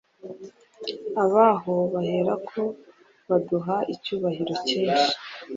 Abaho 1.23 1.73
baherako 1.93 2.61
baduha 3.27 3.75
icyubahiro 3.93 4.53
cyinshi, 4.67 5.09